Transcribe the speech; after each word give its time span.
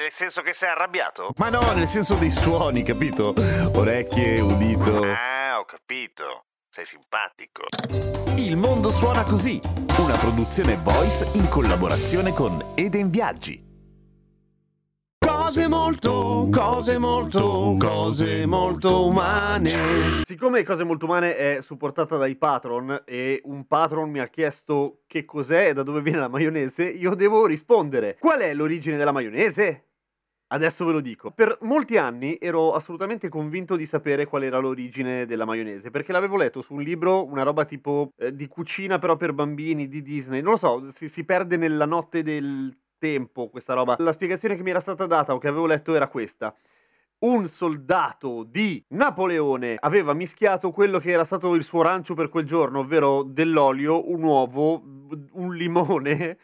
Nel 0.00 0.10
senso 0.10 0.40
che 0.40 0.54
sei 0.54 0.70
arrabbiato? 0.70 1.34
Ma 1.36 1.50
no, 1.50 1.60
nel 1.74 1.86
senso 1.86 2.14
dei 2.14 2.30
suoni, 2.30 2.82
capito? 2.82 3.34
Orecchie, 3.74 4.40
udito. 4.40 5.02
Ah, 5.02 5.58
ho 5.58 5.66
capito. 5.66 6.46
Sei 6.70 6.86
simpatico. 6.86 7.64
Il 8.36 8.56
mondo 8.56 8.90
suona 8.90 9.24
così, 9.24 9.60
una 9.98 10.16
produzione 10.16 10.78
voice 10.82 11.28
in 11.34 11.50
collaborazione 11.50 12.32
con 12.32 12.72
Eden 12.76 13.10
Viaggi. 13.10 13.62
Cose 15.18 15.68
molto, 15.68 16.48
cose 16.50 16.96
molto, 16.96 17.76
cose 17.78 18.46
molto 18.46 19.04
umane. 19.04 20.22
Siccome 20.24 20.62
Cose 20.62 20.84
Molto 20.84 21.04
Umane 21.04 21.36
è 21.36 21.58
supportata 21.60 22.16
dai 22.16 22.36
patron 22.36 23.02
e 23.04 23.42
un 23.44 23.66
patron 23.66 24.08
mi 24.08 24.20
ha 24.20 24.28
chiesto 24.28 25.02
che 25.06 25.26
cos'è 25.26 25.68
e 25.68 25.72
da 25.74 25.82
dove 25.82 26.00
viene 26.00 26.20
la 26.20 26.28
maionese, 26.28 26.84
io 26.84 27.14
devo 27.14 27.44
rispondere. 27.44 28.16
Qual 28.18 28.40
è 28.40 28.54
l'origine 28.54 28.96
della 28.96 29.12
maionese? 29.12 29.89
Adesso 30.52 30.84
ve 30.84 30.92
lo 30.92 31.00
dico. 31.00 31.30
Per 31.30 31.58
molti 31.62 31.96
anni 31.96 32.36
ero 32.40 32.72
assolutamente 32.72 33.28
convinto 33.28 33.76
di 33.76 33.86
sapere 33.86 34.26
qual 34.26 34.42
era 34.42 34.58
l'origine 34.58 35.24
della 35.24 35.44
maionese, 35.44 35.90
perché 35.90 36.10
l'avevo 36.10 36.36
letto 36.36 36.60
su 36.60 36.74
un 36.74 36.82
libro, 36.82 37.24
una 37.24 37.44
roba 37.44 37.64
tipo 37.64 38.12
eh, 38.16 38.34
di 38.34 38.48
cucina 38.48 38.98
però 38.98 39.16
per 39.16 39.32
bambini 39.32 39.86
di 39.86 40.02
Disney. 40.02 40.40
Non 40.42 40.52
lo 40.52 40.58
so, 40.58 40.90
si, 40.90 41.08
si 41.08 41.24
perde 41.24 41.56
nella 41.56 41.86
notte 41.86 42.24
del 42.24 42.76
tempo 42.98 43.48
questa 43.48 43.74
roba. 43.74 43.94
La 43.98 44.12
spiegazione 44.12 44.56
che 44.56 44.62
mi 44.62 44.70
era 44.70 44.80
stata 44.80 45.06
data 45.06 45.34
o 45.34 45.38
che 45.38 45.48
avevo 45.48 45.66
letto 45.66 45.94
era 45.94 46.08
questa 46.08 46.54
un 47.20 47.48
soldato 47.48 48.44
di 48.44 48.82
Napoleone 48.88 49.76
aveva 49.78 50.14
mischiato 50.14 50.70
quello 50.70 50.98
che 50.98 51.10
era 51.10 51.24
stato 51.24 51.54
il 51.54 51.62
suo 51.62 51.82
rancio 51.82 52.14
per 52.14 52.30
quel 52.30 52.44
giorno, 52.44 52.78
ovvero 52.78 53.22
dell'olio, 53.22 54.10
un 54.10 54.22
uovo, 54.22 54.82
un 55.32 55.54
limone 55.54 56.38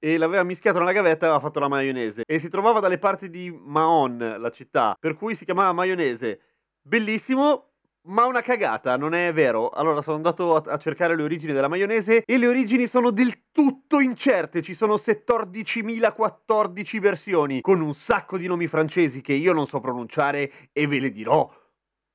e 0.00 0.16
l'aveva 0.16 0.42
mischiato 0.42 0.78
nella 0.78 0.92
gavetta 0.92 1.26
e 1.26 1.28
aveva 1.28 1.42
fatto 1.42 1.60
la 1.60 1.68
maionese. 1.68 2.24
E 2.26 2.40
si 2.40 2.48
trovava 2.48 2.80
dalle 2.80 2.98
parti 2.98 3.30
di 3.30 3.50
Mahon, 3.50 4.36
la 4.38 4.50
città, 4.50 4.96
per 4.98 5.14
cui 5.14 5.36
si 5.36 5.44
chiamava 5.44 5.72
maionese. 5.72 6.40
Bellissimo, 6.82 7.70
ma 8.04 8.24
una 8.24 8.40
cagata, 8.40 8.96
non 8.96 9.12
è 9.12 9.30
vero? 9.32 9.68
Allora 9.68 10.00
sono 10.00 10.16
andato 10.16 10.56
a, 10.56 10.78
cercare 10.78 11.14
le 11.14 11.22
origini 11.22 11.52
della 11.52 11.68
maionese 11.68 12.24
e 12.24 12.38
le 12.38 12.48
origini 12.48 12.86
sono 12.86 13.10
del 13.10 13.50
tutto 13.52 14.00
incerte. 14.00 14.62
Ci 14.62 14.72
sono 14.72 14.94
14.014 14.94 16.98
versioni 16.98 17.60
con 17.60 17.82
un 17.82 17.92
sacco 17.92 18.38
di 18.38 18.46
nomi 18.46 18.66
francesi 18.66 19.20
che 19.20 19.34
io 19.34 19.52
non 19.52 19.66
so 19.66 19.80
pronunciare 19.80 20.50
e 20.72 20.86
ve 20.86 20.98
le 20.98 21.10
dirò 21.10 21.46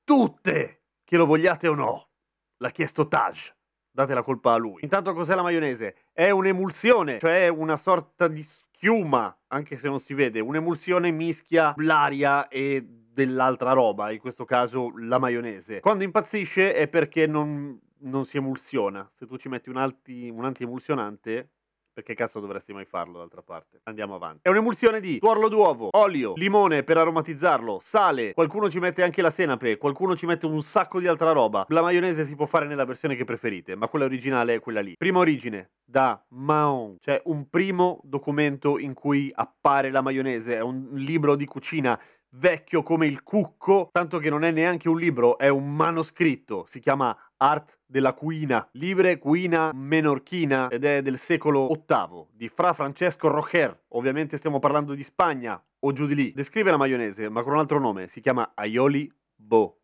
tutte, 0.03 0.85
che 1.03 1.17
lo 1.17 1.27
vogliate 1.27 1.67
o 1.67 1.75
no. 1.75 2.09
L'ha 2.57 2.71
chiesto 2.71 3.07
Taj. 3.07 3.54
Date 3.95 4.13
la 4.13 4.23
colpa 4.23 4.51
a 4.51 4.57
lui. 4.57 4.81
Intanto 4.81 5.13
cos'è 5.13 5.35
la 5.35 5.41
maionese? 5.41 5.95
È 6.11 6.29
un'emulsione, 6.29 7.17
cioè 7.17 7.47
una 7.47 7.77
sorta 7.77 8.27
di 8.27 8.43
schiuma, 8.43 9.33
anche 9.47 9.77
se 9.77 9.87
non 9.87 10.01
si 10.01 10.13
vede. 10.13 10.41
Un'emulsione 10.41 11.11
mischia 11.11 11.73
l'aria 11.77 12.49
e 12.49 12.85
dell'altra 12.85 13.71
roba, 13.71 14.11
in 14.11 14.19
questo 14.19 14.43
caso 14.43 14.91
la 14.97 15.17
maionese. 15.17 15.79
Quando 15.79 16.03
impazzisce 16.03 16.73
è 16.73 16.89
perché 16.89 17.25
non, 17.25 17.79
non 17.99 18.25
si 18.25 18.35
emulsiona. 18.35 19.07
Se 19.09 19.25
tu 19.25 19.37
ci 19.37 19.47
metti 19.47 19.69
un, 19.69 19.77
alti, 19.77 20.27
un 20.29 20.43
anti-emulsionante, 20.43 21.51
perché 21.95 22.13
cazzo 22.13 22.41
dovresti 22.41 22.73
mai 22.73 22.83
farlo 22.83 23.19
d'altra 23.19 23.41
parte? 23.41 23.79
Andiamo 23.83 24.15
avanti. 24.15 24.41
È 24.43 24.49
un'emulsione 24.49 24.99
di 24.99 25.17
tuorlo 25.17 25.47
d'uovo, 25.47 25.87
olio, 25.93 26.33
limone 26.35 26.83
per 26.83 26.97
aromatizzarlo, 26.97 27.79
sale, 27.81 28.33
qualcuno 28.33 28.69
ci 28.69 28.79
mette 28.79 29.01
anche 29.01 29.21
la 29.21 29.29
senape, 29.29 29.77
qualcuno 29.77 30.13
ci 30.13 30.25
mette 30.25 30.45
un 30.45 30.61
sacco 30.61 30.99
di 30.99 31.07
altra 31.07 31.31
roba. 31.31 31.65
La 31.69 31.81
maionese 31.81 32.25
si 32.25 32.35
può 32.35 32.45
fare 32.45 32.67
nella 32.67 32.83
versione 32.83 33.15
che 33.15 33.23
preferite, 33.23 33.77
ma 33.77 33.87
quella 33.87 34.03
originale 34.03 34.55
è 34.55 34.59
quella 34.59 34.81
lì. 34.81 34.95
Prima 34.97 35.19
origine, 35.19 35.69
da 35.85 36.21
Mahon, 36.31 36.97
cioè 36.99 37.21
un 37.25 37.47
primo 37.49 38.01
documento 38.03 38.77
in 38.77 38.93
cui 38.93 39.31
appare 39.33 39.89
la 39.89 40.01
maionese, 40.01 40.57
è 40.57 40.61
un 40.61 40.89
libro 40.95 41.37
di 41.37 41.45
cucina 41.45 41.97
vecchio 42.37 42.83
come 42.83 43.07
il 43.07 43.23
cucco, 43.23 43.89
tanto 43.91 44.19
che 44.19 44.29
non 44.29 44.43
è 44.43 44.51
neanche 44.51 44.89
un 44.89 44.97
libro, 44.97 45.37
è 45.37 45.47
un 45.47 45.73
manoscritto, 45.73 46.65
si 46.67 46.79
chiama 46.79 47.15
Art 47.37 47.79
della 47.85 48.13
Cuina, 48.13 48.67
Libre 48.73 49.17
Cuina 49.17 49.71
Menorchina 49.73 50.67
ed 50.69 50.83
è 50.83 51.01
del 51.01 51.17
secolo 51.17 51.67
VIII 51.67 52.27
di 52.31 52.47
Fra 52.47 52.73
Francesco 52.73 53.27
Rocher. 53.27 53.83
Ovviamente 53.89 54.37
stiamo 54.37 54.59
parlando 54.59 54.93
di 54.93 55.03
Spagna 55.03 55.61
o 55.79 55.91
giù 55.91 56.05
di 56.05 56.15
lì. 56.15 56.31
Descrive 56.33 56.71
la 56.71 56.77
maionese, 56.77 57.29
ma 57.29 57.43
con 57.43 57.53
un 57.53 57.59
altro 57.59 57.79
nome, 57.79 58.07
si 58.07 58.21
chiama 58.21 58.51
Aioli 58.55 59.11
Bo. 59.35 59.79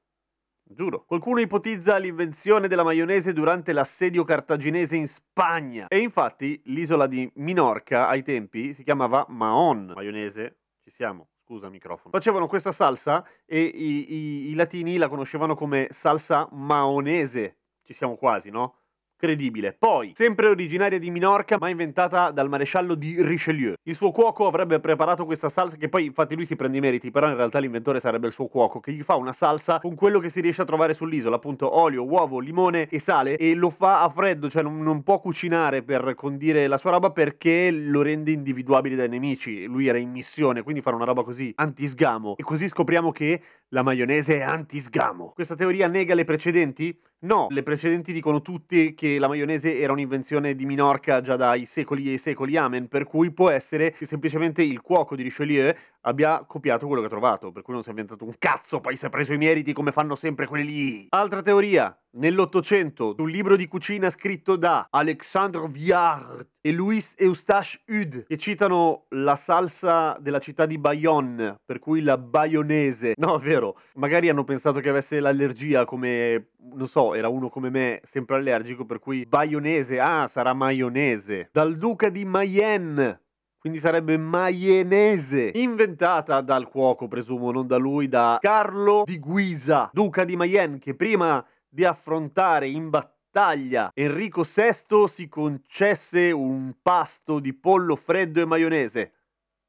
Giuro. 0.63 1.03
Qualcuno 1.03 1.41
ipotizza 1.41 1.97
l'invenzione 1.97 2.69
della 2.69 2.84
maionese 2.84 3.34
durante 3.34 3.73
l'assedio 3.73 4.23
cartaginese 4.23 4.95
in 4.95 5.06
Spagna. 5.06 5.88
E 5.90 6.00
infatti 6.00 6.61
l'isola 6.66 7.07
di 7.07 7.29
Minorca 7.35 8.07
ai 8.07 8.23
tempi 8.23 8.73
si 8.73 8.84
chiamava 8.84 9.25
Maon. 9.28 9.91
Maionese, 9.94 10.59
ci 10.79 10.90
siamo 10.90 11.28
scusa 11.51 11.69
microfono. 11.69 12.13
Facevano 12.13 12.47
questa 12.47 12.72
salsa 12.72 13.25
e 13.45 13.62
i, 13.62 14.13
i, 14.13 14.50
i 14.51 14.53
latini 14.53 14.95
la 14.95 15.09
conoscevano 15.09 15.53
come 15.53 15.88
salsa 15.89 16.47
maonese. 16.51 17.57
Ci 17.84 17.94
siamo 17.94 18.16
quasi, 18.16 18.50
no? 18.50 18.75
Credibile. 19.22 19.76
Poi, 19.78 20.12
sempre 20.16 20.48
originaria 20.48 20.98
di 20.98 21.12
Minorca, 21.12 21.58
ma 21.59 21.70
inventata 21.70 22.32
dal 22.32 22.50
maresciallo 22.50 22.96
di 22.96 23.22
Richelieu. 23.22 23.76
Il 23.84 23.96
suo 23.96 24.12
cuoco 24.12 24.48
avrebbe 24.48 24.80
preparato 24.80 25.26
questa 25.26 25.48
salsa, 25.48 25.78
che 25.78 25.90
poi 25.90 26.06
infatti 26.06 26.36
lui 26.36 26.48
si 26.48 26.56
prende 26.56 26.78
i 26.78 26.80
meriti, 26.80 27.12
però 27.12 27.30
in 27.30 27.36
realtà 27.36 27.59
l'inventore 27.59 28.00
sarebbe 28.00 28.26
il 28.26 28.34
suo 28.34 28.48
cuoco, 28.48 28.80
che 28.80 28.92
gli 28.92 29.04
fa 29.04 29.16
una 29.16 29.32
salsa 29.32 29.80
con 29.80 29.94
quello 29.94 30.18
che 30.18 30.30
si 30.30 30.42
riesce 30.42 30.64
a 30.64 30.66
trovare 30.66 30.96
sull'isola, 30.96 31.36
appunto 31.36 31.78
olio, 31.78 32.04
uovo, 32.04 32.40
limone 32.40 32.88
e 32.90 32.98
sale, 32.98 33.38
e 33.38 33.54
lo 33.54 33.70
fa 33.70 34.02
a 34.02 34.09
freddo, 34.09 34.50
cioè 34.50 34.64
non, 34.64 34.82
non 34.82 35.04
può 35.04 35.20
cucinare 35.20 35.84
per 35.84 36.16
condire 36.16 36.66
la 36.66 36.78
sua 36.78 36.90
roba 36.90 37.12
perché 37.12 37.70
lo 37.70 38.02
rende 38.02 38.32
individuabile 38.32 38.96
dai 38.96 39.09
nemici. 39.09 39.66
Lui 39.66 39.86
era 39.86 40.00
in 40.00 40.09
missione, 40.09 40.64
quindi 40.64 40.82
fare 40.82 40.96
una 40.96 41.06
roba 41.06 41.22
così 41.22 41.53
anti-sgamo. 41.56 42.36
E 42.38 42.44
così 42.44 42.68
scopriamo 42.68 43.12
che 43.12 43.40
la 43.74 43.84
maionese 43.84 44.38
è 44.38 44.42
anti-sgamo. 44.42 45.32
Questa 45.34 45.56
teoria 45.56 45.88
nega 45.88 46.14
le 46.14 46.24
precedenti? 46.24 46.98
No, 47.24 47.48
le 47.52 47.64
precedenti 47.64 48.12
dicono 48.12 48.42
tutte 48.42 48.94
che 48.96 49.20
la 49.20 49.28
maionese 49.28 49.78
era 49.80 49.94
un'invenzione 49.94 50.56
di 50.56 50.66
Minorca 50.66 51.22
già 51.22 51.36
dai 51.36 51.66
secoli 51.66 52.12
e 52.12 52.18
secoli, 52.18 52.58
amen, 52.58 52.88
per 52.88 53.06
cui 53.06 53.32
può 53.32 53.50
essere 53.50 53.92
che 53.92 54.06
semplicemente 54.06 54.64
il 54.64 54.82
cuoco 54.82 55.16
di 55.16 55.22
Richelieu 55.22 55.72
abbia 56.02 56.44
copiato 56.46 56.88
quello 56.88 57.02
che 57.02 57.08
ha 57.08 57.12
trovato, 57.12 57.52
per 57.52 57.62
cui 57.62 57.74
non 57.74 57.84
si 57.84 57.90
è 57.90 57.92
inventato 57.92 58.26
un 58.26 58.34
cazzo, 58.40 58.82
poi 58.82 58.98
si 58.98 59.06
è 59.06 59.09
preso 59.09 59.34
i 59.34 59.38
meriti 59.38 59.72
come 59.72 59.92
fanno 59.92 60.16
sempre 60.16 60.48
quelli 60.48 60.66
lì. 60.66 61.06
Altra 61.09 61.42
teoria, 61.42 61.96
nell'Ottocento, 62.13 63.16
un 63.17 63.29
libro 63.29 63.55
di 63.55 63.67
cucina 63.67 64.09
scritto 64.09 64.55
da 64.55 64.88
Alexandre 64.89 65.67
Viard 65.69 66.47
e 66.61 66.72
Louis 66.72 67.16
Eustache 67.17 67.79
Hude, 67.88 68.25
che 68.27 68.38
citano 68.38 69.05
la 69.09 69.35
salsa 69.35 70.17
della 70.19 70.39
città 70.39 70.66
di 70.66 70.77
Bayonne, 70.77 71.55
per 71.66 71.79
cui 71.79 72.01
la 72.01 72.17
baionese. 72.17 73.13
No, 73.22 73.38
è 73.38 73.39
vero, 73.39 73.77
magari 73.95 74.29
hanno 74.29 74.44
pensato 74.44 74.79
che 74.79 74.89
avesse 74.89 75.19
l'allergia 75.19 75.85
come, 75.85 76.53
non 76.73 76.88
so, 76.88 77.13
era 77.13 77.27
uno 77.27 77.49
come 77.49 77.69
me, 77.69 77.99
sempre 78.03 78.38
allergico, 78.38 78.83
per 78.83 78.97
cui 78.97 79.25
baionese, 79.28 79.99
ah, 79.99 80.25
sarà 80.28 80.53
maionese. 80.53 81.49
Dal 81.51 81.78
duca 81.78 82.09
di 82.09 82.25
Mayenne, 82.25 83.22
quindi 83.59 83.78
sarebbe 83.78 84.17
maienese, 84.17 85.51
inventata 85.53 86.41
dal 86.41 86.67
cuoco, 86.67 87.07
presumo, 87.07 87.52
non 87.52 87.67
da 87.67 87.78
lui, 87.78 88.07
da 88.07 88.40
Carlo 88.41 89.03
di 89.05 89.19
Guisa, 89.19 89.91
duca 89.93 90.23
di 90.25 90.35
Mayenne, 90.35 90.79
che 90.79 90.96
prima 90.96 91.46
di 91.72 91.85
affrontare 91.85 92.68
in 92.68 92.90
battaglia 92.90 93.91
Enrico 93.94 94.44
VI 94.44 95.08
si 95.08 95.29
concesse 95.29 96.32
un 96.32 96.76
pasto 96.82 97.40
di 97.40 97.53
pollo 97.53 97.96
freddo 97.96 98.41
e 98.41 98.46
maionese 98.46 99.14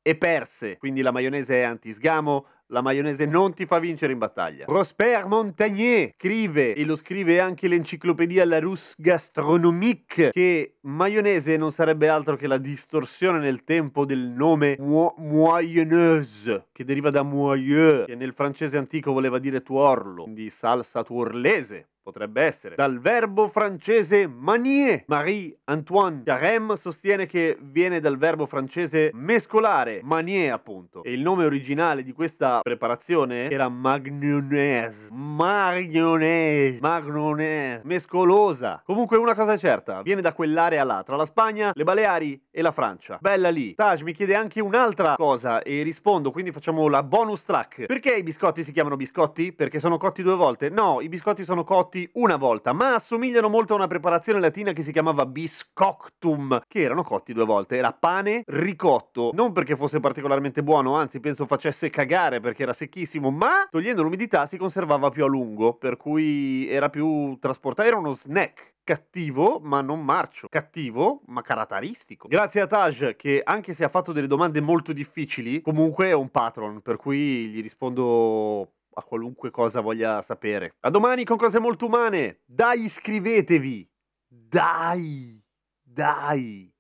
e 0.03 0.17
perse. 0.17 0.79
Quindi 0.79 1.01
la 1.01 1.13
maionese 1.13 1.61
è 1.61 1.63
antisgamo, 1.63 2.45
la 2.67 2.81
maionese 2.81 3.25
non 3.25 3.55
ti 3.55 3.67
fa 3.67 3.79
vincere 3.79 4.13
in 4.13 4.19
battaglia. 4.19 4.65
Prosper 4.65 5.27
Montagnier 5.27 6.13
scrive, 6.17 6.75
e 6.75 6.85
lo 6.85 6.97
scrive 6.97 7.39
anche 7.39 7.69
l'enciclopedia 7.69 8.45
Larousse 8.45 8.97
Gastronomique, 8.99 10.31
che 10.31 10.79
maionese 10.81 11.57
non 11.57 11.71
sarebbe 11.71 12.09
altro 12.09 12.35
che 12.35 12.49
la 12.49 12.59
distorsione 12.59 13.39
nel 13.39 13.63
tempo 13.63 14.05
del 14.05 14.19
nome 14.19 14.77
mo- 14.81 15.15
moyenneuse, 15.19 16.67
che 16.73 16.85
deriva 16.85 17.11
da 17.11 17.23
moyeux, 17.23 18.07
che 18.07 18.17
nel 18.17 18.33
francese 18.33 18.77
antico 18.77 19.13
voleva 19.13 19.39
dire 19.39 19.63
tuorlo, 19.63 20.25
quindi 20.25 20.51
salsa 20.51 21.05
tuorlese 21.05 21.87
Potrebbe 22.03 22.43
essere. 22.43 22.75
Dal 22.75 22.99
verbo 22.99 23.47
francese 23.47 24.27
manier. 24.27 25.05
Marie-Antoine 25.07 26.23
Carême 26.25 26.75
sostiene 26.75 27.27
che 27.27 27.57
viene 27.61 28.01
dal 28.01 28.19
verbo 28.19 28.45
francese 28.45 29.11
mescolare, 29.15 30.01
manier 30.03 30.53
appunto. 30.53 31.05
E 31.05 31.13
il 31.13 31.21
nome 31.21 31.45
originale 31.45 32.03
di 32.03 32.11
questa 32.11 32.59
preparazione 32.61 33.49
era 33.49 33.69
magnonese. 33.69 35.11
Magnonese. 35.13 36.79
Magnonese. 36.81 37.83
Mescolosa. 37.85 38.83
Comunque 38.85 39.17
una 39.17 39.37
cosa 39.37 39.53
è 39.53 39.59
certa, 39.59 40.03
viene 40.03 40.23
da 40.23 40.33
quell'area 40.33 40.83
là, 40.83 41.05
tra 41.05 41.15
la 41.15 41.25
Spagna, 41.25 41.71
le 41.73 41.85
Baleari 41.85 42.47
e 42.51 42.63
la 42.63 42.73
Francia. 42.73 43.19
Bella 43.21 43.49
lì. 43.49 43.75
Taj 43.75 44.03
mi 44.03 44.13
chiede 44.13 44.35
anche 44.35 44.61
un'altra 44.61 45.15
cosa 45.15 45.63
e 45.63 45.83
rispondo, 45.85 46.33
quindi 46.33 46.51
facciamo 46.51 46.89
la 46.89 47.05
bonus 47.05 47.45
track. 47.45 47.87
Perché 47.87 48.17
i 48.17 48.25
biscotti 48.25 48.65
si 48.65 48.73
chiamano 48.73 48.97
biscotti? 48.97 49.53
Perché 49.53 49.79
sono 49.79 49.99
cotti 49.99 50.25
due 50.25 50.35
volte? 50.35 50.69
No, 50.69 51.01
i 51.01 51.09
biscotti 51.09 51.45
sono 51.45 51.63
cotti 51.63 51.91
una 52.15 52.37
volta, 52.37 52.73
ma 52.73 52.95
assomigliano 52.95 53.49
molto 53.49 53.73
a 53.73 53.77
una 53.77 53.87
preparazione 53.87 54.41
latina 54.41 54.73
che 54.73 54.83
si 54.83 54.93
chiamava 54.93 55.27
biscoctum, 55.27 56.61
che 56.67 56.81
erano 56.81 57.03
cotti 57.03 57.33
due 57.33 57.45
volte. 57.45 57.77
Era 57.77 57.93
pane 57.93 58.43
ricotto, 58.47 59.31
non 59.35 59.53
perché 59.53 59.77
fosse 59.77 60.01
particolarmente 60.01 60.63
buono, 60.63 60.97
anzi 60.97 61.21
penso 61.21 61.47
facesse 61.47 61.91
cagare 61.91 62.41
perché 62.41 62.63
era 62.63 62.73
secchissimo, 62.73 63.31
ma 63.31 63.67
togliendo 63.71 64.03
l'umidità 64.03 64.47
si 64.47 64.57
conservava 64.57 65.11
più 65.11 65.25
a 65.25 65.29
lungo, 65.29 65.75
per 65.75 65.97
cui 65.97 66.69
era 66.69 66.89
più 66.89 67.37
trasportato, 67.39 67.89
era 67.89 67.99
uno 67.99 68.13
snack 68.13 68.71
cattivo 68.85 69.61
ma 69.63 69.81
non 69.81 70.05
marcio, 70.05 70.49
cattivo 70.49 71.23
ma 71.27 71.41
caratteristico. 71.41 72.29
Grazie 72.29 72.63
a 72.63 72.67
Taj 72.67 73.15
che 73.17 73.41
anche 73.45 73.73
se 73.73 73.85
ha 73.85 73.89
fatto 73.89 74.13
delle 74.13 74.27
domande 74.27 74.61
molto 74.61 74.93
difficili, 74.93 75.61
comunque 75.61 76.09
è 76.09 76.13
un 76.13 76.31
patron, 76.31 76.81
per 76.81 76.97
cui 76.97 77.49
gli 77.49 77.63
rispondo 77.63 78.73
a 78.95 79.03
qualunque 79.03 79.51
cosa 79.51 79.81
voglia 79.81 80.21
sapere. 80.23 80.75
A 80.81 80.91
domani 80.91 81.25
con 81.25 81.37
cose 81.37 81.59
molto 81.59 81.87
umane. 81.87 82.41
Dai, 82.45 82.85
iscrivetevi. 82.85 83.89
Dai, 84.29 85.45
dai. 85.83 86.72